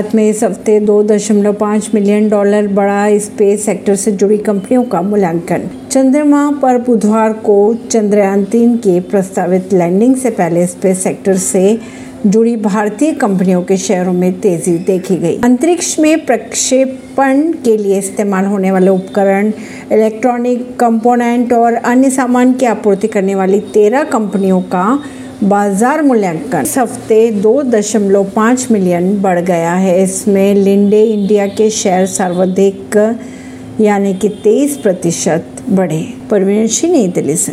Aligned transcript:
भारत 0.00 0.14
में 0.14 0.28
इस 0.28 0.42
हफ़्ते 0.44 0.78
दो 0.80 1.02
दशमलव 1.02 1.52
पाँच 1.52 1.90
मिलियन 1.94 2.28
डॉलर 2.28 2.68
बड़ा 2.68 3.18
स्पेस 3.18 3.64
सेक्टर 3.64 3.96
से 3.96 4.12
जुड़ी 4.12 4.38
कंपनियों 4.38 4.84
का 4.84 5.02
मूल्यांकन। 5.02 5.68
चंद्रमा 5.90 6.50
पर 6.62 6.78
बुधवार 6.78 7.32
को 7.38 7.56
चंद्रयान 7.90 8.44
तीन 8.44 8.76
के 8.76 8.98
प्रस्तावित 9.10 9.72
लैंडिंग 9.72 10.16
से 10.16 10.30
पहले 10.30 10.66
स्पेस 10.66 11.02
सेक्टर 11.04 11.36
से 11.36 11.78
जुड़ी 12.26 12.56
भारतीय 12.58 13.12
कंपनियों 13.14 13.62
के 13.62 13.76
शेयरों 13.76 14.12
में 14.12 14.32
तेज़ी 14.40 14.76
देखी 14.86 15.16
गई। 15.16 15.36
अंतरिक्ष 15.44 15.98
में 15.98 16.24
प्रक्षेपण 16.26 17.52
के 17.64 17.76
लिए 17.76 17.98
इस्तेमाल 17.98 18.46
होने 18.46 18.70
वाले 18.70 18.90
उपकरण 18.90 19.52
इलेक्ट्रॉनिक 19.92 20.68
कंपोनेंट 20.80 21.52
और 21.52 21.74
अन्य 21.74 22.10
सामान 22.10 22.52
की 22.52 22.66
आपूर्ति 22.66 23.08
करने 23.08 23.34
वाली 23.34 23.60
तेरह 23.74 24.04
कंपनियों 24.10 24.60
का 24.62 24.86
बाज़ार 25.42 26.02
मूल्यांकन। 26.02 26.62
इस 26.62 26.76
हफ़्ते 26.78 27.30
दो 27.32 27.62
दशमलव 27.62 28.24
पाँच 28.24 28.66
मिलियन 28.70 29.20
बढ़ 29.22 29.38
गया 29.40 29.72
है। 29.72 30.02
इसमें 30.02 30.54
लिंडे 30.54 31.02
इंडिया 31.04 31.46
के 31.46 31.68
शेयर 31.70 32.06
सर्वाधिक, 32.06 32.96
यानी 33.80 34.14
कि 34.14 34.28
तेईस 34.44 34.76
प्रतिशत 34.76 35.62
बढ़े। 35.68 36.02
परवीन 36.30 36.66
सिंह, 36.66 36.92
नई 36.92 37.08
दिल्ली 37.08 37.36
से। 37.36 37.48